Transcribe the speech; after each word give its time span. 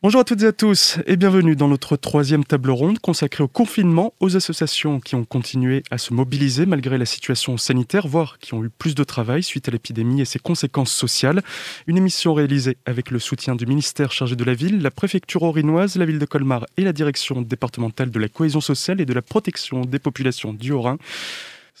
Bonjour 0.00 0.20
à 0.20 0.24
toutes 0.24 0.44
et 0.44 0.46
à 0.46 0.52
tous 0.52 1.00
et 1.08 1.16
bienvenue 1.16 1.56
dans 1.56 1.66
notre 1.66 1.96
troisième 1.96 2.44
table 2.44 2.70
ronde 2.70 3.00
consacrée 3.00 3.42
au 3.42 3.48
confinement, 3.48 4.14
aux 4.20 4.36
associations 4.36 5.00
qui 5.00 5.16
ont 5.16 5.24
continué 5.24 5.82
à 5.90 5.98
se 5.98 6.14
mobiliser 6.14 6.66
malgré 6.66 6.98
la 6.98 7.04
situation 7.04 7.56
sanitaire, 7.56 8.06
voire 8.06 8.38
qui 8.38 8.54
ont 8.54 8.62
eu 8.62 8.70
plus 8.70 8.94
de 8.94 9.02
travail 9.02 9.42
suite 9.42 9.66
à 9.66 9.72
l'épidémie 9.72 10.20
et 10.20 10.24
ses 10.24 10.38
conséquences 10.38 10.92
sociales. 10.92 11.42
Une 11.88 11.96
émission 11.96 12.32
réalisée 12.32 12.76
avec 12.86 13.10
le 13.10 13.18
soutien 13.18 13.56
du 13.56 13.66
ministère 13.66 14.12
chargé 14.12 14.36
de 14.36 14.44
la 14.44 14.54
ville, 14.54 14.82
la 14.82 14.92
préfecture 14.92 15.42
orinoise, 15.42 15.96
la 15.96 16.06
ville 16.06 16.20
de 16.20 16.26
Colmar 16.26 16.64
et 16.76 16.84
la 16.84 16.92
direction 16.92 17.42
départementale 17.42 18.12
de 18.12 18.20
la 18.20 18.28
cohésion 18.28 18.60
sociale 18.60 19.00
et 19.00 19.04
de 19.04 19.12
la 19.12 19.22
protection 19.22 19.80
des 19.80 19.98
populations 19.98 20.52
du 20.52 20.70
Haut-Rhin. 20.70 20.98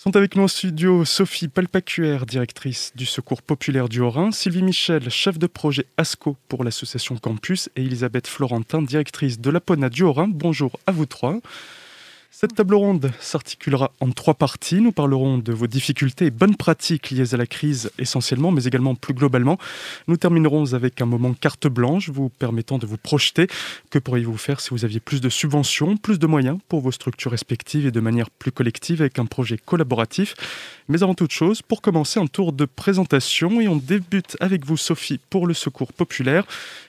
Sont 0.00 0.14
avec 0.14 0.36
nous 0.36 0.44
en 0.44 0.48
studio 0.48 1.04
Sophie 1.04 1.48
Palpacuer, 1.48 2.18
directrice 2.24 2.92
du 2.94 3.04
Secours 3.04 3.42
populaire 3.42 3.88
du 3.88 4.00
Haut-Rhin, 4.00 4.30
Sylvie 4.30 4.62
Michel, 4.62 5.10
chef 5.10 5.40
de 5.40 5.48
projet 5.48 5.86
ASCO 5.96 6.36
pour 6.46 6.62
l'association 6.62 7.16
Campus, 7.16 7.68
et 7.74 7.82
Elisabeth 7.82 8.28
Florentin, 8.28 8.80
directrice 8.80 9.40
de 9.40 9.50
la 9.50 9.58
PONA 9.58 9.88
du 9.88 10.04
Haut-Rhin. 10.04 10.28
Bonjour 10.28 10.78
à 10.86 10.92
vous 10.92 11.06
trois. 11.06 11.40
Cette 12.30 12.54
table 12.54 12.74
ronde 12.74 13.10
s'articulera 13.20 13.90
en 14.00 14.10
trois 14.10 14.34
parties. 14.34 14.82
Nous 14.82 14.92
parlerons 14.92 15.38
de 15.38 15.52
vos 15.52 15.66
difficultés 15.66 16.26
et 16.26 16.30
bonnes 16.30 16.56
pratiques 16.56 17.10
liées 17.10 17.34
à 17.34 17.38
la 17.38 17.46
crise 17.46 17.90
essentiellement, 17.98 18.52
mais 18.52 18.64
également 18.64 18.94
plus 18.94 19.14
globalement. 19.14 19.58
Nous 20.08 20.18
terminerons 20.18 20.74
avec 20.74 21.00
un 21.00 21.06
moment 21.06 21.32
carte 21.32 21.66
blanche 21.66 22.10
vous 22.10 22.28
permettant 22.28 22.76
de 22.76 22.86
vous 22.86 22.98
projeter. 22.98 23.46
Que 23.90 23.98
pourriez-vous 23.98 24.36
faire 24.36 24.60
si 24.60 24.70
vous 24.70 24.84
aviez 24.84 25.00
plus 25.00 25.22
de 25.22 25.30
subventions, 25.30 25.96
plus 25.96 26.18
de 26.18 26.26
moyens 26.26 26.58
pour 26.68 26.80
vos 26.80 26.92
structures 26.92 27.30
respectives 27.30 27.86
et 27.86 27.90
de 27.90 28.00
manière 28.00 28.30
plus 28.30 28.52
collective 28.52 29.00
avec 29.00 29.18
un 29.18 29.26
projet 29.26 29.56
collaboratif? 29.56 30.34
Mais 30.88 31.02
avant 31.02 31.14
toute 31.14 31.32
chose, 31.32 31.62
pour 31.62 31.80
commencer, 31.80 32.20
un 32.20 32.26
tour 32.26 32.52
de 32.52 32.66
présentation 32.66 33.60
et 33.62 33.68
on 33.68 33.76
débute 33.76 34.36
avec 34.40 34.66
vous 34.66 34.76
Sophie 34.76 35.18
pour 35.30 35.46
le 35.46 35.54
Secours 35.54 35.94
populaire. 35.94 36.44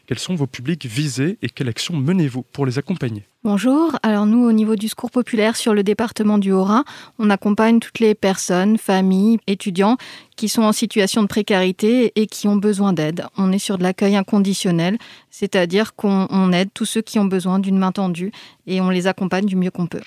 Quels 0.05 0.20
sont 0.20 0.35
vos 0.35 0.48
publics 0.48 0.85
visés 0.85 1.37
et 1.41 1.49
quelles 1.49 1.70
actions 1.70 1.95
menez-vous 1.95 2.43
pour 2.51 2.65
les 2.65 2.77
accompagner? 2.77 3.23
Bonjour, 3.45 3.98
alors 4.03 4.25
nous 4.25 4.43
au 4.43 4.52
niveau 4.52 4.75
du 4.75 4.90
secours 4.90 5.12
populaire 5.12 5.55
sur 5.55 5.73
le 5.73 5.82
département 5.82 6.40
du 6.40 6.51
Haut-Rhin, 6.51 6.84
on 7.20 7.29
accompagne 7.29 7.79
toutes 7.79 7.99
les 7.99 8.13
personnes, 8.13 8.77
familles, 8.77 9.40
étudiants 9.48 9.95
qui 10.35 10.49
sont 10.49 10.63
en 10.63 10.73
situation 10.73 11.21
de 11.21 11.27
précarité 11.27 12.12
et 12.17 12.27
qui 12.27 12.49
ont 12.49 12.57
besoin 12.57 12.91
d'aide. 12.91 13.26
On 13.37 13.54
est 13.54 13.57
sur 13.57 13.77
de 13.77 13.84
l'accueil 13.84 14.17
inconditionnel, 14.17 14.98
c'est-à-dire 15.29 15.95
qu'on 15.95 16.51
aide 16.51 16.67
tous 16.73 16.84
ceux 16.84 17.01
qui 17.01 17.17
ont 17.17 17.23
besoin 17.23 17.60
d'une 17.60 17.77
main 17.77 17.93
tendue 17.93 18.34
et 18.67 18.82
on 18.82 18.90
les 18.90 19.07
accompagne 19.07 19.45
du 19.45 19.55
mieux 19.55 19.71
qu'on 19.71 19.87
peut. 19.87 20.04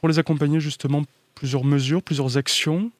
Pour 0.00 0.08
les 0.08 0.18
accompagner 0.18 0.58
justement, 0.58 1.04
plusieurs 1.36 1.62
mesures, 1.62 2.02
plusieurs 2.02 2.36
actions 2.36 2.90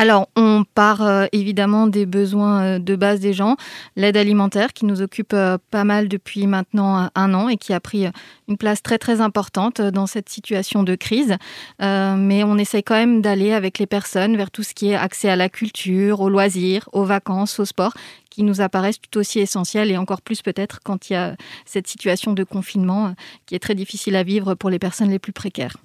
alors, 0.00 0.30
on 0.34 0.64
part 0.64 1.02
euh, 1.02 1.26
évidemment 1.32 1.86
des 1.86 2.06
besoins 2.06 2.62
euh, 2.62 2.78
de 2.78 2.96
base 2.96 3.20
des 3.20 3.34
gens, 3.34 3.56
l'aide 3.96 4.16
alimentaire 4.16 4.72
qui 4.72 4.86
nous 4.86 5.02
occupe 5.02 5.34
euh, 5.34 5.58
pas 5.70 5.84
mal 5.84 6.08
depuis 6.08 6.46
maintenant 6.46 7.10
un 7.14 7.34
an 7.34 7.50
et 7.50 7.58
qui 7.58 7.74
a 7.74 7.80
pris 7.80 8.06
une 8.48 8.56
place 8.56 8.82
très 8.82 8.96
très 8.96 9.20
importante 9.20 9.82
dans 9.82 10.06
cette 10.06 10.30
situation 10.30 10.84
de 10.84 10.94
crise. 10.94 11.36
mais 11.80 12.44
on 12.44 12.56
essaye 12.56 12.82
quand 12.82 12.94
même 12.94 13.20
d'aller 13.20 13.52
avec 13.52 13.78
les 13.78 13.84
personnes 13.86 14.38
vers 14.38 14.50
tout 14.50 14.62
ce 14.62 14.72
qui 14.72 14.88
est 14.88 14.94
accès 14.94 15.28
à 15.28 15.36
la 15.36 15.50
culture, 15.50 16.22
aux 16.22 16.30
loisirs, 16.30 16.88
aux 16.94 17.04
vacances, 17.04 17.58
au 17.58 17.66
sport, 17.66 17.92
qui 18.30 18.42
nous 18.42 18.62
apparaissent 18.62 19.02
tout 19.02 19.18
aussi 19.18 19.38
essentiels 19.38 19.90
et 19.90 19.98
encore 19.98 20.22
plus 20.22 20.40
peut-être 20.40 20.80
quand 20.82 21.10
il 21.10 21.12
y 21.12 21.16
a 21.16 21.36
cette 21.66 21.88
situation 21.88 22.32
de 22.32 22.42
confinement 22.42 23.14
qui 23.44 23.54
est 23.54 23.58
très 23.58 23.74
difficile 23.74 24.16
à 24.16 24.22
vivre 24.22 24.54
pour 24.54 24.70
les 24.70 24.78
personnes 24.78 25.10
les 25.10 25.18
plus 25.18 25.34
précaires. 25.34 25.76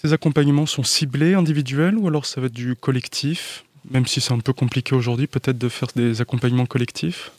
Ces 0.00 0.12
accompagnements 0.12 0.66
sont 0.66 0.84
ciblés, 0.84 1.34
individuels, 1.34 1.96
ou 1.98 2.06
alors 2.06 2.24
ça 2.24 2.40
va 2.40 2.46
être 2.46 2.52
du 2.52 2.76
collectif? 2.76 3.64
Même 3.90 4.06
si 4.06 4.20
c'est 4.20 4.32
un 4.32 4.38
peu 4.38 4.52
compliqué 4.52 4.94
aujourd'hui, 4.94 5.26
peut-être 5.26 5.58
de 5.58 5.68
faire 5.68 5.88
des 5.96 6.20
accompagnements 6.20 6.66
collectifs? 6.66 7.32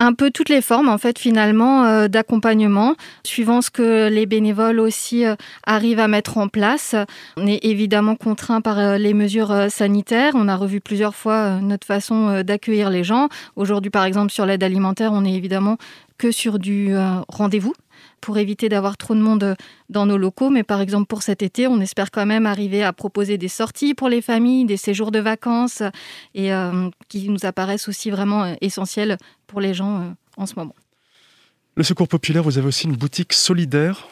Un 0.00 0.12
peu 0.12 0.32
toutes 0.32 0.48
les 0.48 0.60
formes 0.60 0.88
en 0.88 0.98
fait 0.98 1.20
finalement 1.20 1.84
euh, 1.84 2.08
d'accompagnement 2.08 2.96
suivant 3.22 3.62
ce 3.62 3.70
que 3.70 4.08
les 4.08 4.26
bénévoles 4.26 4.80
aussi 4.80 5.24
euh, 5.24 5.36
arrivent 5.64 6.00
à 6.00 6.08
mettre 6.08 6.36
en 6.36 6.48
place. 6.48 6.96
On 7.36 7.46
est 7.46 7.64
évidemment 7.64 8.16
contraint 8.16 8.60
par 8.60 8.80
euh, 8.80 8.98
les 8.98 9.14
mesures 9.14 9.70
sanitaires. 9.70 10.32
On 10.34 10.48
a 10.48 10.56
revu 10.56 10.80
plusieurs 10.80 11.14
fois 11.14 11.60
notre 11.60 11.86
façon 11.86 12.42
d'accueillir 12.42 12.90
les 12.90 13.04
gens. 13.04 13.28
Aujourd'hui 13.54 13.92
par 13.92 14.04
exemple 14.04 14.32
sur 14.32 14.46
l'aide 14.46 14.64
alimentaire, 14.64 15.12
on 15.12 15.24
est 15.24 15.32
évidemment 15.32 15.78
que 16.18 16.32
sur 16.32 16.58
du 16.58 16.92
rendez-vous 17.28 17.74
pour 18.24 18.38
éviter 18.38 18.70
d'avoir 18.70 18.96
trop 18.96 19.14
de 19.14 19.20
monde 19.20 19.54
dans 19.90 20.06
nos 20.06 20.16
locaux. 20.16 20.48
Mais 20.48 20.62
par 20.62 20.80
exemple, 20.80 21.06
pour 21.06 21.22
cet 21.22 21.42
été, 21.42 21.66
on 21.66 21.78
espère 21.80 22.10
quand 22.10 22.24
même 22.24 22.46
arriver 22.46 22.82
à 22.82 22.94
proposer 22.94 23.36
des 23.36 23.48
sorties 23.48 23.92
pour 23.92 24.08
les 24.08 24.22
familles, 24.22 24.64
des 24.64 24.78
séjours 24.78 25.10
de 25.10 25.18
vacances, 25.18 25.82
et 26.34 26.50
euh, 26.50 26.88
qui 27.10 27.28
nous 27.28 27.44
apparaissent 27.44 27.86
aussi 27.86 28.10
vraiment 28.10 28.44
euh, 28.44 28.54
essentiels 28.62 29.18
pour 29.46 29.60
les 29.60 29.74
gens 29.74 30.00
euh, 30.00 30.10
en 30.38 30.46
ce 30.46 30.54
moment. 30.56 30.74
Le 31.76 31.82
Secours 31.82 32.08
populaire, 32.08 32.42
vous 32.42 32.56
avez 32.56 32.66
aussi 32.66 32.86
une 32.86 32.96
boutique 32.96 33.34
solidaire 33.34 34.08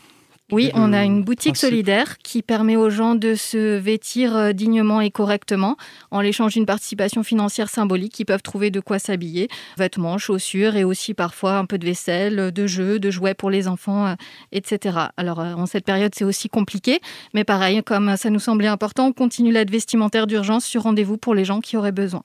oui, 0.51 0.71
on 0.75 0.93
a 0.93 1.05
une 1.05 1.25
boutique 1.25 1.57
solidaire 1.57 2.19
qui 2.19 2.43
permet 2.43 2.77
aux 2.77 2.91
gens 2.91 3.15
de 3.15 3.35
se 3.35 3.79
vêtir 3.79 4.37
euh, 4.37 4.53
dignement 4.53 5.01
et 5.01 5.11
correctement 5.11 5.77
en 6.11 6.21
l'échange 6.21 6.53
d'une 6.53 6.67
participation 6.67 7.23
financière 7.23 7.71
symbolique. 7.71 8.21
Ils 8.21 8.27
peuvent 8.27 8.43
trouver 8.43 8.71
de 8.71 8.81
quoi 8.81 8.99
s'habiller, 8.99 9.49
vêtements, 9.79 10.19
chaussures 10.19 10.77
et 10.77 10.85
aussi 10.85 11.15
parfois 11.15 11.57
un 11.57 11.65
peu 11.65 11.79
de 11.79 11.87
vaisselle, 11.87 12.53
de 12.53 12.67
jeux, 12.67 12.99
de 12.99 13.11
jouets 13.11 13.33
pour 13.33 13.49
les 13.49 13.67
enfants, 13.67 14.09
euh, 14.09 14.15
etc. 14.53 14.99
Alors 15.17 15.41
euh, 15.41 15.55
en 15.55 15.65
cette 15.65 15.87
période, 15.87 16.15
c'est 16.15 16.25
aussi 16.25 16.51
compliqué, 16.51 17.01
mais 17.33 17.45
pareil, 17.45 17.83
comme 17.83 18.15
ça 18.19 18.29
nous 18.29 18.41
semblait 18.41 18.69
important, 18.69 19.07
on 19.07 19.13
continue 19.13 19.53
l'aide 19.53 19.71
vestimentaire 19.71 20.27
d'urgence 20.27 20.67
sur 20.67 20.83
rendez-vous 20.83 21.17
pour 21.17 21.35
les 21.35 21.47
gens 21.47 21.61
qui 21.61 21.79
auraient 21.79 21.93
besoin. 21.93 22.23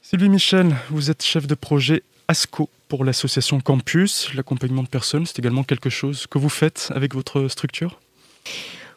Sylvie 0.00 0.30
Michel, 0.30 0.74
vous 0.88 1.10
êtes 1.10 1.22
chef 1.22 1.46
de 1.46 1.54
projet 1.54 2.02
ASCO 2.30 2.70
pour 2.86 3.04
l'association 3.04 3.58
Campus. 3.60 4.32
L'accompagnement 4.34 4.84
de 4.84 4.88
personnes, 4.88 5.26
c'est 5.26 5.40
également 5.40 5.64
quelque 5.64 5.90
chose 5.90 6.28
que 6.28 6.38
vous 6.38 6.48
faites 6.48 6.92
avec 6.94 7.12
votre 7.12 7.48
structure? 7.48 7.98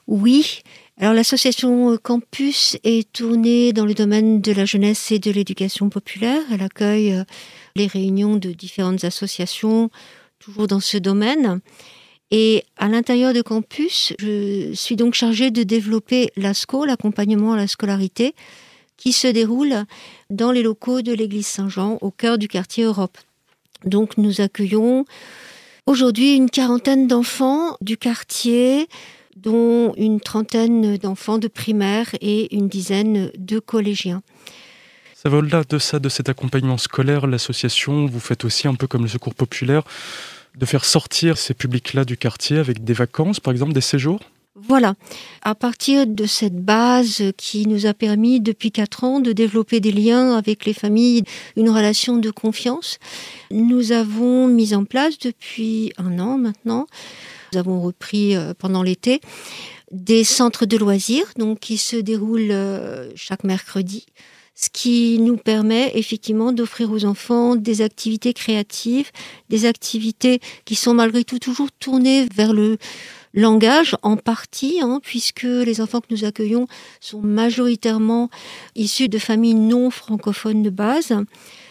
Oui. 0.06 0.62
Alors 1.00 1.16
l'association 1.16 1.98
Campus 1.98 2.78
est 2.84 3.12
tournée 3.12 3.74
dans 3.74 3.88
le 3.88 3.96
domaine 3.96 4.40
de 4.40 4.52
la 4.52 4.66
jeunesse 4.66 5.12
et 5.12 5.18
de 5.18 5.32
l'éducation 5.32 5.90
populaire. 5.90 6.44
Elle 6.52 6.62
accueille 6.62 7.14
euh, 7.14 7.24
les 7.76 7.88
réunions 7.88 8.36
de 8.36 8.52
différentes 8.52 9.04
associations, 9.04 9.90
toujours 10.38 10.68
dans 10.68 10.80
ce 10.80 10.98
domaine. 10.98 11.60
Et 12.30 12.64
à 12.78 12.88
l'intérieur 12.88 13.34
de 13.34 13.42
Campus, 13.42 14.14
je 14.20 14.74
suis 14.76 14.96
donc 14.96 15.16
chargée 15.16 15.50
de 15.50 15.64
développer 15.64 16.30
l'ASCO, 16.36 16.86
l'accompagnement 16.86 17.54
à 17.54 17.58
la 17.58 17.68
scolarité, 17.68 18.36
qui 19.04 19.12
se 19.12 19.28
déroule 19.28 19.84
dans 20.30 20.54
les 20.54 20.64
locaux 20.64 21.02
de 21.02 21.12
l'église 21.12 21.48
Saint-Jean, 21.48 21.98
au 22.00 22.10
cœur 22.10 22.38
du 22.38 22.48
quartier 22.48 22.86
Europe. 22.86 23.18
Donc 23.84 24.18
nous 24.18 24.40
accueillons 24.40 25.04
aujourd'hui 25.86 26.38
une 26.38 26.50
quarantaine 26.50 27.06
d'enfants 27.06 27.76
du 27.82 27.98
quartier, 27.98 28.88
dont 29.36 29.94
une 29.98 30.22
trentaine 30.22 30.96
d'enfants 30.96 31.38
de 31.38 31.50
primaire 31.50 32.16
et 32.22 32.56
une 32.56 32.70
dizaine 32.70 33.30
de 33.38 33.60
collégiens. 33.60 34.24
Ça 35.16 35.28
va 35.28 35.40
au-delà 35.40 35.66
de 35.66 35.80
ça, 35.80 36.00
de 36.00 36.08
cet 36.08 36.30
accompagnement 36.30 36.78
scolaire, 36.78 37.28
l'association, 37.28 38.06
vous 38.06 38.22
faites 38.22 38.46
aussi 38.46 38.70
un 38.70 38.76
peu 38.76 38.88
comme 38.88 39.02
le 39.02 39.10
Secours 39.10 39.36
populaire, 39.36 39.84
de 40.56 40.66
faire 40.66 40.86
sortir 40.86 41.38
ces 41.38 41.54
publics-là 41.54 42.06
du 42.06 42.16
quartier 42.16 42.58
avec 42.58 42.86
des 42.86 42.94
vacances, 42.94 43.42
par 43.42 43.52
exemple 43.52 43.74
des 43.74 43.82
séjours? 43.82 44.22
Voilà, 44.68 44.96
à 45.42 45.56
partir 45.56 46.08
de 46.08 46.26
cette 46.26 46.56
base 46.56 47.24
qui 47.38 47.68
nous 47.68 47.86
a 47.86 47.94
permis 47.94 48.40
depuis 48.40 48.72
quatre 48.72 49.04
ans 49.04 49.20
de 49.20 49.32
développer 49.32 49.80
des 49.80 49.92
liens 49.92 50.38
avec 50.38 50.66
les 50.66 50.74
familles, 50.74 51.24
une 51.58 51.70
relation 51.70 52.18
de 52.18 52.32
confiance, 52.32 52.98
nous 53.52 53.92
avons 53.92 54.48
mis 54.48 54.74
en 54.74 54.86
place 54.86 55.18
depuis 55.20 55.92
un 55.98 56.20
an 56.20 56.38
maintenant, 56.38 56.88
nous 57.52 57.60
avons 57.60 57.82
repris 57.82 58.36
euh, 58.36 58.54
pendant 58.58 58.84
l'été, 58.84 59.20
des 59.92 60.24
centres 60.24 60.66
de 60.66 60.78
loisirs 60.78 61.32
donc 61.38 61.60
qui 61.60 61.78
se 61.78 61.98
déroulent 61.98 62.52
euh, 62.52 63.12
chaque 63.16 63.44
mercredi 63.44 64.06
ce 64.56 64.70
qui 64.70 65.18
nous 65.20 65.38
permet 65.38 65.92
effectivement 65.96 66.52
d'offrir 66.52 66.92
aux 66.92 67.06
enfants 67.06 67.56
des 67.56 67.82
activités 67.82 68.34
créatives, 68.34 69.10
des 69.50 69.66
activités 69.66 70.42
qui 70.64 70.76
sont 70.76 70.94
malgré 70.94 71.24
tout 71.24 71.40
toujours 71.40 71.72
tournées 71.72 72.28
vers 72.34 72.54
le 72.54 72.78
langage 73.34 73.96
en 74.02 74.18
partie, 74.18 74.80
hein, 74.82 75.00
puisque 75.04 75.44
les 75.44 75.82
enfants 75.82 76.02
que 76.02 76.14
nous 76.14 76.26
accueillons 76.26 76.68
sont 77.00 77.22
majoritairement 77.22 78.30
issus 78.76 79.10
de 79.10 79.18
familles 79.18 79.56
non 79.56 79.90
francophones 79.90 80.64
de 80.64 80.70
base. 80.70 81.14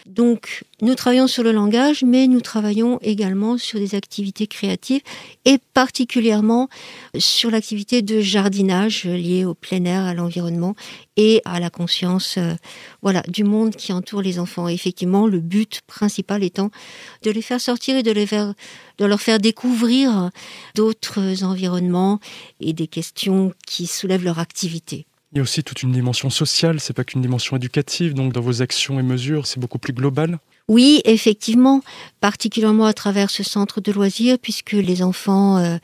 Donc, 0.05 0.65
nous 0.81 0.95
travaillons 0.95 1.27
sur 1.27 1.43
le 1.43 1.53
langage, 1.53 2.03
mais 2.03 2.27
nous 2.27 2.41
travaillons 2.41 2.99
également 3.01 3.57
sur 3.57 3.79
des 3.79 3.95
activités 3.95 4.47
créatives 4.47 5.01
et 5.45 5.59
particulièrement 5.73 6.67
sur 7.17 7.49
l'activité 7.49 8.01
de 8.01 8.19
jardinage 8.19 9.05
liée 9.05 9.45
au 9.45 9.53
plein 9.53 9.85
air, 9.85 10.03
à 10.03 10.13
l'environnement 10.13 10.75
et 11.15 11.41
à 11.45 11.61
la 11.61 11.69
conscience 11.69 12.37
euh, 12.37 12.53
voilà, 13.01 13.21
du 13.29 13.45
monde 13.45 13.75
qui 13.75 13.93
entoure 13.93 14.21
les 14.21 14.39
enfants. 14.39 14.67
effectivement, 14.67 15.25
le 15.25 15.39
but 15.39 15.81
principal 15.87 16.43
étant 16.43 16.69
de 17.21 17.31
les 17.31 17.41
faire 17.41 17.61
sortir 17.61 17.95
et 17.95 18.03
de, 18.03 18.11
les 18.11 18.27
faire, 18.27 18.53
de 18.97 19.05
leur 19.05 19.21
faire 19.21 19.39
découvrir 19.39 20.31
d'autres 20.75 21.43
environnements 21.45 22.19
et 22.59 22.73
des 22.73 22.87
questions 22.87 23.53
qui 23.65 23.87
soulèvent 23.87 24.25
leur 24.25 24.39
activité. 24.39 25.05
Il 25.33 25.37
y 25.37 25.39
a 25.39 25.41
aussi 25.41 25.63
toute 25.63 25.81
une 25.81 25.91
dimension 25.91 26.29
sociale, 26.29 26.79
c'est 26.79 26.93
pas 26.93 27.03
qu'une 27.03 27.23
dimension 27.23 27.57
éducative, 27.57 28.13
donc 28.13 28.33
dans 28.33 28.41
vos 28.41 28.61
actions 28.61 28.99
et 28.99 29.03
mesures, 29.03 29.47
c'est 29.47 29.59
beaucoup 29.59 29.79
plus 29.79 29.91
global. 29.91 30.37
Oui, 30.69 31.01
effectivement, 31.03 31.81
particulièrement 32.21 32.85
à 32.85 32.93
travers 32.93 33.29
ce 33.29 33.43
centre 33.43 33.81
de 33.81 33.91
loisirs, 33.91 34.37
puisque 34.41 34.71
les 34.71 35.03
enfants, 35.03 35.57
euh, 35.57 35.75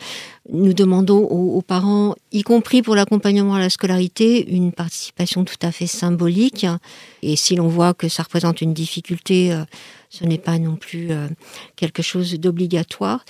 nous 0.53 0.73
demandons 0.73 1.19
aux, 1.19 1.61
parents, 1.61 2.15
y 2.31 2.43
compris 2.43 2.81
pour 2.81 2.95
l'accompagnement 2.95 3.55
à 3.55 3.59
la 3.59 3.69
scolarité, 3.69 4.49
une 4.49 4.71
participation 4.71 5.43
tout 5.43 5.57
à 5.63 5.73
fait 5.73 5.85
symbolique. 5.85 6.65
Et 7.23 7.35
si 7.35 7.57
l'on 7.57 7.67
voit 7.67 7.93
que 7.93 8.07
ça 8.07 8.23
représente 8.23 8.61
une 8.61 8.73
difficulté, 8.73 9.51
euh, 9.51 9.65
ce 10.09 10.23
n'est 10.23 10.37
pas 10.37 10.57
non 10.57 10.77
plus 10.77 11.11
euh, 11.11 11.27
quelque 11.75 12.01
chose 12.01 12.33
d'obligatoire. 12.39 13.25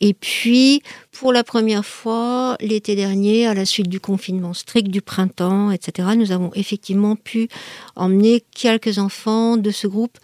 Et 0.00 0.14
puis, 0.14 0.82
pour 1.12 1.32
la 1.32 1.44
première 1.44 1.86
fois, 1.86 2.56
l'été 2.60 2.96
dernier, 2.96 3.46
à 3.46 3.54
la 3.54 3.64
suite 3.64 3.88
du 3.88 4.00
confinement 4.00 4.52
strict 4.52 4.88
du 4.88 5.00
printemps, 5.00 5.70
etc., 5.70 6.08
nous 6.16 6.32
avons 6.32 6.50
effectivement 6.54 7.14
pu 7.14 7.48
emmener 7.94 8.42
quelques 8.52 8.98
enfants 8.98 9.56
de 9.56 9.70
ce 9.70 9.86
groupe 9.86 10.18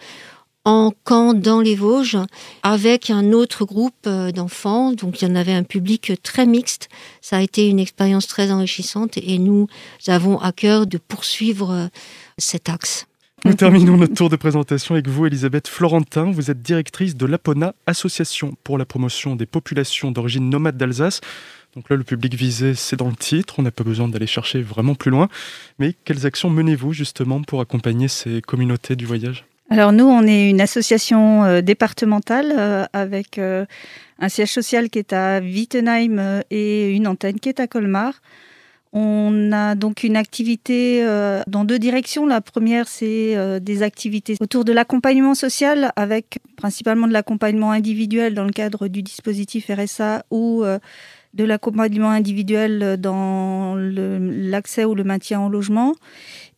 en 0.64 0.92
camp 1.04 1.34
dans 1.34 1.60
les 1.60 1.74
Vosges 1.74 2.18
avec 2.62 3.10
un 3.10 3.32
autre 3.32 3.64
groupe 3.64 3.94
euh, 4.06 4.32
d'enfants. 4.32 4.92
Donc 4.92 5.20
il 5.20 5.28
y 5.28 5.30
en 5.30 5.36
avait 5.36 5.52
un 5.52 5.62
public 5.62 6.12
très 6.22 6.46
mixte. 6.46 6.88
Ça 7.20 7.36
a 7.36 7.40
été 7.40 7.68
une 7.68 7.78
expérience 7.78 8.26
très 8.26 8.50
enrichissante 8.50 9.18
et 9.18 9.38
nous 9.38 9.66
avons 10.06 10.38
à 10.38 10.52
cœur 10.52 10.86
de 10.86 10.98
poursuivre 10.98 11.70
euh, 11.70 11.86
cet 12.38 12.68
axe. 12.68 13.06
Nous 13.46 13.52
terminons 13.52 13.98
notre 13.98 14.14
tour 14.14 14.30
de 14.30 14.36
présentation 14.36 14.94
avec 14.94 15.06
vous, 15.06 15.26
Elisabeth 15.26 15.68
Florentin. 15.68 16.30
Vous 16.30 16.50
êtes 16.50 16.62
directrice 16.62 17.14
de 17.14 17.26
l'APONA, 17.26 17.74
Association 17.86 18.56
pour 18.64 18.78
la 18.78 18.86
promotion 18.86 19.36
des 19.36 19.44
populations 19.44 20.10
d'origine 20.10 20.48
nomade 20.48 20.78
d'Alsace. 20.78 21.20
Donc 21.76 21.90
là, 21.90 21.96
le 21.96 22.04
public 22.04 22.34
visé, 22.34 22.74
c'est 22.74 22.96
dans 22.96 23.08
le 23.08 23.16
titre. 23.16 23.56
On 23.58 23.62
n'a 23.62 23.70
pas 23.70 23.84
besoin 23.84 24.08
d'aller 24.08 24.26
chercher 24.26 24.62
vraiment 24.62 24.94
plus 24.94 25.10
loin. 25.10 25.28
Mais 25.78 25.94
quelles 26.04 26.24
actions 26.24 26.48
menez-vous 26.48 26.94
justement 26.94 27.42
pour 27.42 27.60
accompagner 27.60 28.08
ces 28.08 28.40
communautés 28.40 28.96
du 28.96 29.04
voyage? 29.04 29.44
Alors 29.70 29.92
nous, 29.92 30.04
on 30.04 30.26
est 30.26 30.50
une 30.50 30.60
association 30.60 31.44
euh, 31.44 31.60
départementale 31.62 32.52
euh, 32.56 32.84
avec 32.92 33.38
euh, 33.38 33.64
un 34.18 34.28
siège 34.28 34.52
social 34.52 34.90
qui 34.90 34.98
est 34.98 35.12
à 35.12 35.40
Wittenheim 35.40 36.42
et 36.50 36.90
une 36.90 37.08
antenne 37.08 37.40
qui 37.40 37.48
est 37.48 37.60
à 37.60 37.66
Colmar. 37.66 38.20
On 38.92 39.50
a 39.52 39.74
donc 39.74 40.04
une 40.04 40.16
activité 40.16 41.04
dans 41.48 41.64
deux 41.64 41.80
directions. 41.80 42.26
La 42.26 42.40
première, 42.40 42.86
c'est 42.86 43.60
des 43.60 43.82
activités 43.82 44.36
autour 44.40 44.64
de 44.64 44.72
l'accompagnement 44.72 45.34
social, 45.34 45.90
avec 45.96 46.38
principalement 46.54 47.08
de 47.08 47.12
l'accompagnement 47.12 47.72
individuel 47.72 48.34
dans 48.34 48.44
le 48.44 48.52
cadre 48.52 48.86
du 48.86 49.02
dispositif 49.02 49.68
RSA 49.68 50.24
ou 50.30 50.62
de 51.34 51.44
l'accompagnement 51.44 52.10
individuel 52.10 52.96
dans 53.00 53.74
l'accès 53.76 54.84
ou 54.84 54.94
le 54.94 55.02
maintien 55.02 55.40
en 55.40 55.48
logement. 55.48 55.96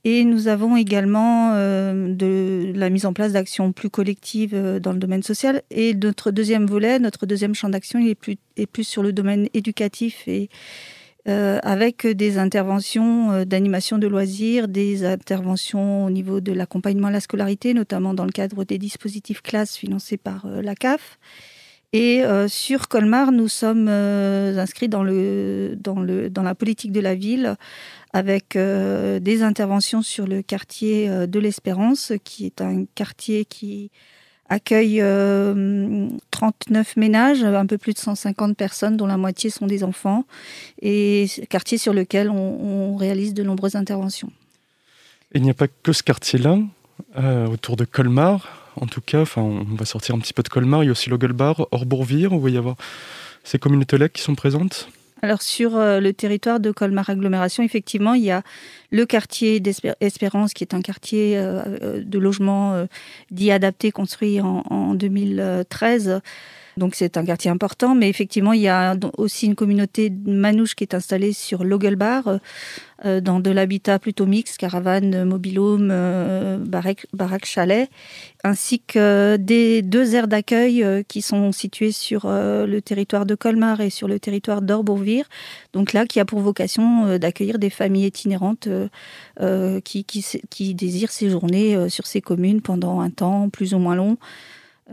Et 0.09 0.25
nous 0.25 0.47
avons 0.47 0.77
également 0.77 1.51
euh, 1.55 2.73
la 2.73 2.91
mise 2.91 3.07
en 3.07 3.13
place 3.13 3.33
d'actions 3.33 3.73
plus 3.73 3.91
collectives 3.91 4.55
euh, 4.55 4.79
dans 4.79 4.93
le 4.93 5.01
domaine 5.01 5.25
social. 5.25 5.63
Et 5.73 5.95
notre 5.95 6.31
deuxième 6.31 6.65
volet, 6.65 7.01
notre 7.01 7.27
deuxième 7.27 7.57
champ 7.57 7.69
d'action, 7.69 7.99
est 7.99 8.15
plus, 8.15 8.37
est 8.57 8.67
plus 8.67 8.85
sur 8.85 9.03
le 9.03 9.13
domaine 9.13 9.49
éducatif 9.53 10.29
euh, 10.29 11.59
avec 11.61 12.07
des 12.07 12.39
interventions 12.39 13.45
d'animation 13.45 13.99
de 13.99 14.07
loisirs, 14.07 14.69
des 14.69 15.05
interventions 15.05 16.05
au 16.05 16.11
niveau 16.11 16.41
de 16.41 16.53
l'accompagnement 16.53 17.09
à 17.09 17.11
la 17.11 17.19
scolarité, 17.19 17.75
notamment 17.75 18.15
dans 18.15 18.27
le 18.27 18.31
cadre 18.31 18.63
des 18.63 18.79
dispositifs 18.79 19.43
classes 19.43 19.77
financés 19.77 20.19
par 20.19 20.47
la 20.47 20.77
CAF. 20.77 21.19
Et 21.93 22.23
sur 22.49 22.89
Colmar, 22.89 23.33
nous 23.33 23.49
sommes 23.49 23.89
inscrits 23.89 24.89
dans, 24.89 25.03
le, 25.03 25.77
dans, 25.79 26.01
le, 26.01 26.29
dans 26.29 26.43
la 26.43 26.55
politique 26.55 26.93
de 26.93 27.01
la 27.01 27.15
ville 27.15 27.57
avec 28.17 28.57
euh, 28.57 29.21
des 29.21 29.43
interventions 29.43 30.01
sur 30.01 30.27
le 30.27 30.41
quartier 30.41 31.09
euh, 31.11 31.27
de 31.27 31.39
l'Espérance, 31.39 32.15
qui 32.25 32.47
est 32.47 32.63
un 32.63 32.87
quartier 32.95 33.45
qui 33.45 33.91
accueille 34.49 35.01
39 35.01 35.05
euh, 35.05 37.01
ménages, 37.01 37.45
un 37.45 37.67
peu 37.67 37.77
plus 37.77 37.93
de 37.93 37.99
150 37.99 38.57
personnes, 38.57 38.97
dont 38.97 39.07
la 39.07 39.19
moitié 39.19 39.51
sont 39.51 39.67
des 39.67 39.85
enfants, 39.85 40.25
et 40.81 41.27
quartier 41.51 41.77
sur 41.77 41.93
lequel 41.93 42.31
on, 42.31 42.97
réalise 42.97 43.35
de 43.35 43.43
nombreuses 43.43 43.75
interventions. 43.75 44.33
il 45.35 45.43
n'y 45.43 45.51
a 45.51 45.55
pas 45.55 45.69
que 45.69 45.93
ce 45.93 46.03
quartier-là, 46.03 46.59
autour 47.51 47.77
de 47.77 47.85
Colmar, 47.85 48.66
en 48.81 48.87
tout 48.87 49.01
cas, 49.01 49.21
enfin, 49.21 49.43
on 49.43 49.75
va 49.75 49.85
sortir 49.85 50.15
un 50.15 50.19
petit 50.19 50.33
peu 50.33 50.43
de 50.43 50.49
Colmar, 50.49 50.83
il 50.83 50.87
y 50.87 50.89
a 50.89 50.93
aussi 50.93 51.11
Logelbar, 51.11 51.67
Orbourvire, 51.71 52.33
où 52.33 52.37
il 52.37 52.43
va 52.43 52.51
y 52.51 52.57
avoir 52.59 52.77
ces 53.45 53.59
communautés-là 53.59 54.09
qui 54.09 54.23
sont 54.23 54.35
présentes. 54.35 54.89
Alors 55.23 55.41
sur 55.41 55.77
euh, 55.77 55.99
le 55.99 56.13
territoire 56.13 56.61
de 56.61 56.71
Colmar 56.71 57.09
Agglomération, 57.09 57.63
effectivement, 57.63 58.15
il 58.15 58.25
y 58.25 58.31
a 58.31 58.43
le 58.91 59.07
quartier 59.07 59.61
d'Espérance, 59.61 60.53
qui 60.53 60.63
est 60.63 60.75
un 60.75 60.83
quartier 60.83 61.39
euh, 61.39 61.63
euh, 61.83 62.03
de 62.05 62.19
logement 62.19 62.87
dit 63.31 63.51
adapté, 63.51 63.91
construit 63.91 64.41
en 64.41 64.95
2013 64.95 66.21
donc 66.77 66.95
c'est 66.95 67.17
un 67.17 67.25
quartier 67.25 67.51
important, 67.51 67.95
mais 67.95 68.09
effectivement, 68.09 68.53
il 68.53 68.61
y 68.61 68.69
a 68.69 68.95
aussi 69.17 69.47
une 69.47 69.55
communauté 69.55 70.13
manouche 70.27 70.75
qui 70.75 70.85
est 70.85 70.95
installée 70.95 71.33
sur 71.33 71.65
Logelbar, 71.65 72.39
euh, 73.05 73.21
dans 73.21 73.41
de 73.41 73.51
l'habitat 73.51 73.99
plutôt 73.99 74.25
mixte, 74.25 74.57
caravane, 74.57 75.25
mobilhome, 75.25 75.91
euh, 75.91 76.59
baraque, 76.59 77.45
chalet, 77.45 77.91
ainsi 78.45 78.81
que 78.81 79.37
des 79.37 79.83
deux 79.83 80.15
aires 80.15 80.29
d'accueil 80.29 80.83
euh, 80.83 81.03
qui 81.03 81.21
sont 81.21 81.53
situées 81.53 81.93
sur 81.93 82.27
le 82.27 82.81
territoire 82.81 83.27
de 83.27 83.35
Colmar 83.35 83.81
et 83.81 83.91
sur 83.91 84.09
le 84.09 84.19
territoire 84.19 84.61
d'Orbourvire. 84.61 85.27
Donc 85.73 85.93
là, 85.93 86.07
qui 86.07 86.21
a 86.21 86.25
pour 86.25 86.41
vocation 86.41 87.19
d'accueillir 87.19 87.59
des 87.59 87.71
familles 87.71 88.07
itinérantes 88.07 88.69
qui, 89.85 90.05
qui, 90.05 90.75
désirent 90.75 91.13
séjourner 91.13 91.89
sur 91.89 92.07
ces 92.07 92.21
communes 92.21 92.61
pendant 92.61 93.01
un 93.01 93.11
temps 93.11 93.49
plus 93.49 93.75
ou 93.75 93.79
moins 93.79 93.95
long. 93.95 94.19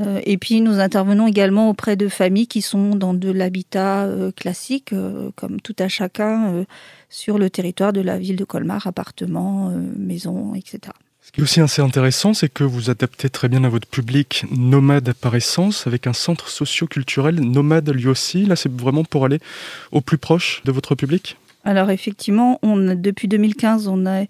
Euh, 0.02 0.20
et 0.24 0.38
puis 0.38 0.62
nous 0.62 0.80
intervenons 0.80 1.28
également 1.28 1.70
auprès 1.70 1.96
de 1.96 2.08
familles 2.08 2.48
qui 2.48 2.62
sont 2.62 2.96
dans 2.96 3.14
de 3.14 3.30
l'habitat 3.30 4.06
euh, 4.06 4.32
classique, 4.32 4.92
euh, 4.92 5.30
comme 5.36 5.62
tout 5.62 5.76
à 5.80 5.88
chacun, 5.88 6.66
sur 7.10 7.38
le 7.38 7.50
territoire 7.50 7.94
de 7.94 8.02
la 8.02 8.18
ville 8.18 8.36
de 8.36 8.44
Colmar, 8.44 8.88
appartements, 8.88 9.72
maisons, 9.98 10.56
etc. 10.56 10.94
Ce 11.22 11.32
qui 11.32 11.40
est 11.40 11.44
aussi 11.44 11.62
assez 11.62 11.82
intéressant, 11.82 12.34
c'est 12.34 12.50
que 12.50 12.64
vous 12.64 12.90
adaptez 12.90 13.30
très 13.30 13.48
bien 13.48 13.64
à 13.64 13.70
votre 13.70 13.88
public 13.88 14.46
nomade 14.52 15.14
par 15.14 15.36
essence, 15.36 15.88
avec 15.88 16.06
un 16.06 16.14
centre 16.14 16.50
socio-culturel 16.50 17.40
nomade 17.40 17.90
lui 17.92 18.08
aussi. 18.08 18.46
Là, 18.46 18.56
c'est 18.56 18.72
vraiment 18.72 19.06
pour 19.06 19.26
aller 19.26 19.40
au 19.92 20.02
plus 20.02 20.18
proche 20.18 20.62
de 20.66 20.72
votre 20.72 20.96
public? 20.96 21.38
Alors 21.66 21.90
effectivement, 21.92 22.60
on, 22.62 22.94
depuis 22.96 23.30
2015, 23.30 23.88
on, 23.88 24.06
a, 24.06 24.26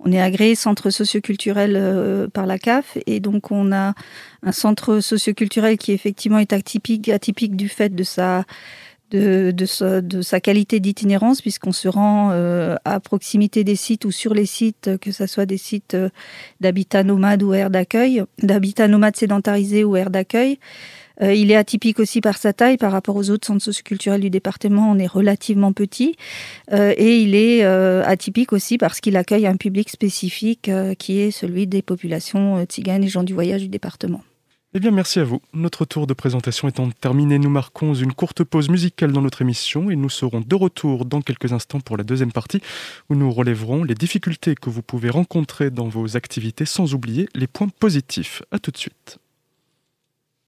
on 0.00 0.12
est 0.12 0.20
agréé 0.20 0.54
centre 0.54 0.90
socioculturel 0.90 1.74
euh, 1.76 2.28
par 2.28 2.46
la 2.46 2.58
CAF 2.58 2.98
et 3.06 3.20
donc 3.20 3.50
on 3.50 3.72
a 3.72 3.94
un 4.42 4.52
centre 4.52 5.00
socioculturel 5.00 5.78
qui 5.78 5.92
effectivement 5.92 6.38
est 6.38 6.52
atypique, 6.52 7.56
du 7.56 7.68
fait 7.68 7.94
de 7.94 8.04
sa, 8.04 8.44
de, 9.10 9.52
de, 9.52 10.22
sa, 10.22 10.40
qualité 10.40 10.80
d'itinérance 10.80 11.40
puisqu'on 11.40 11.72
se 11.72 11.88
rend 11.88 12.30
euh, 12.32 12.76
à 12.84 13.00
proximité 13.00 13.64
des 13.64 13.76
sites 13.76 14.04
ou 14.04 14.10
sur 14.10 14.34
les 14.34 14.46
sites, 14.46 14.98
que 14.98 15.12
ce 15.12 15.26
soit 15.26 15.46
des 15.46 15.58
sites 15.58 15.94
euh, 15.94 16.10
d'habitat 16.60 17.02
nomade 17.02 17.42
ou 17.42 17.54
air 17.54 17.70
d'accueil, 17.70 18.22
d'habitat 18.42 18.88
nomade 18.88 19.16
sédentarisé 19.16 19.82
ou 19.84 19.96
air 19.96 20.10
d'accueil. 20.10 20.58
Euh, 21.22 21.34
il 21.34 21.50
est 21.50 21.56
atypique 21.56 21.98
aussi 22.00 22.20
par 22.20 22.36
sa 22.36 22.52
taille 22.52 22.76
par 22.76 22.92
rapport 22.92 23.16
aux 23.16 23.30
autres 23.30 23.46
centres 23.46 23.62
socioculturels 23.62 24.20
du 24.20 24.30
département. 24.30 24.90
On 24.90 24.98
est 24.98 25.06
relativement 25.06 25.72
petit. 25.72 26.16
Euh, 26.72 26.94
et 26.96 27.16
il 27.18 27.34
est 27.34 27.64
euh, 27.64 28.04
atypique 28.04 28.52
aussi 28.52 28.78
parce 28.78 29.00
qu'il 29.00 29.16
accueille 29.16 29.46
un 29.46 29.56
public 29.56 29.90
spécifique 29.90 30.70
qui 30.98 31.20
est 31.20 31.30
celui 31.30 31.66
des 31.66 31.82
populations 31.82 32.64
tziganes 32.64 33.04
et 33.04 33.08
gens 33.08 33.22
du 33.22 33.34
voyage 33.34 33.62
du 33.62 33.68
département. 33.68 34.22
Eh 34.74 34.78
bien, 34.78 34.90
merci 34.90 35.20
à 35.20 35.24
vous. 35.24 35.40
Notre 35.54 35.86
tour 35.86 36.06
de 36.06 36.12
présentation 36.12 36.68
étant 36.68 36.90
terminé, 36.90 37.38
nous 37.38 37.48
marquons 37.48 37.94
une 37.94 38.12
courte 38.12 38.44
pause 38.44 38.68
musicale 38.68 39.10
dans 39.10 39.22
notre 39.22 39.40
émission 39.40 39.90
et 39.90 39.96
nous 39.96 40.10
serons 40.10 40.42
de 40.42 40.54
retour 40.54 41.06
dans 41.06 41.22
quelques 41.22 41.52
instants 41.52 41.80
pour 41.80 41.96
la 41.96 42.04
deuxième 42.04 42.32
partie 42.32 42.60
où 43.08 43.14
nous 43.14 43.30
relèverons 43.32 43.84
les 43.84 43.94
difficultés 43.94 44.54
que 44.54 44.68
vous 44.68 44.82
pouvez 44.82 45.08
rencontrer 45.08 45.70
dans 45.70 45.88
vos 45.88 46.16
activités 46.16 46.66
sans 46.66 46.92
oublier 46.92 47.26
les 47.34 47.46
points 47.46 47.68
positifs. 47.68 48.42
A 48.50 48.58
tout 48.58 48.70
de 48.70 48.76
suite. 48.76 49.18